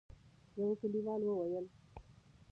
[0.57, 1.65] يوه کليوال وويل: